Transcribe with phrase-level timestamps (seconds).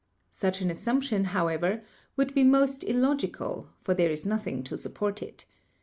[0.31, 1.83] Such an assumption, however,
[2.15, 5.45] would be most illogical, for there is nothing to support it.